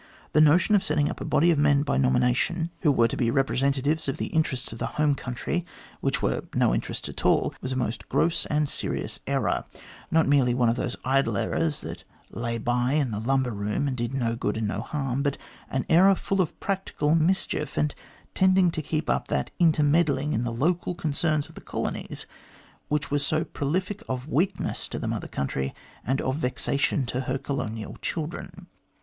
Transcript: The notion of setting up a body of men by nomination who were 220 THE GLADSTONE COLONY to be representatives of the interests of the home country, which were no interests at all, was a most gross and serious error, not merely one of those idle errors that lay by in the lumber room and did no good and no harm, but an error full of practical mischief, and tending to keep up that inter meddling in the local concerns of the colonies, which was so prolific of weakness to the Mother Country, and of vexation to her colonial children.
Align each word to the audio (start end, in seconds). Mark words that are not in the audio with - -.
The 0.31 0.41
notion 0.41 0.73
of 0.73 0.83
setting 0.83 1.11
up 1.11 1.21
a 1.21 1.25
body 1.25 1.51
of 1.51 1.59
men 1.59 1.83
by 1.83 1.95
nomination 1.97 2.71
who 2.81 2.91
were 2.91 3.07
220 3.07 3.29
THE 3.29 3.31
GLADSTONE 3.35 3.57
COLONY 3.57 3.73
to 3.73 3.83
be 3.85 4.01
representatives 4.01 4.07
of 4.09 4.17
the 4.17 4.35
interests 4.35 4.73
of 4.73 4.79
the 4.79 4.97
home 4.99 5.13
country, 5.13 5.63
which 5.99 6.23
were 6.23 6.41
no 6.55 6.73
interests 6.73 7.07
at 7.07 7.23
all, 7.23 7.53
was 7.61 7.71
a 7.71 7.75
most 7.75 8.09
gross 8.09 8.47
and 8.47 8.67
serious 8.67 9.19
error, 9.27 9.63
not 10.09 10.27
merely 10.27 10.55
one 10.55 10.69
of 10.69 10.75
those 10.75 10.95
idle 11.05 11.37
errors 11.37 11.81
that 11.81 12.03
lay 12.31 12.57
by 12.57 12.93
in 12.93 13.11
the 13.11 13.19
lumber 13.19 13.51
room 13.51 13.87
and 13.87 13.95
did 13.95 14.15
no 14.15 14.35
good 14.35 14.57
and 14.57 14.67
no 14.67 14.81
harm, 14.81 15.21
but 15.21 15.37
an 15.69 15.85
error 15.87 16.15
full 16.15 16.41
of 16.41 16.59
practical 16.59 17.13
mischief, 17.13 17.77
and 17.77 17.93
tending 18.33 18.71
to 18.71 18.81
keep 18.81 19.07
up 19.07 19.27
that 19.27 19.51
inter 19.59 19.83
meddling 19.83 20.33
in 20.33 20.43
the 20.43 20.49
local 20.51 20.95
concerns 20.95 21.47
of 21.47 21.53
the 21.53 21.61
colonies, 21.61 22.25
which 22.87 23.11
was 23.11 23.23
so 23.23 23.43
prolific 23.43 24.01
of 24.09 24.27
weakness 24.27 24.87
to 24.87 24.97
the 24.97 25.07
Mother 25.07 25.27
Country, 25.27 25.75
and 26.03 26.19
of 26.21 26.37
vexation 26.37 27.05
to 27.05 27.19
her 27.29 27.37
colonial 27.37 27.97
children. 28.01 28.65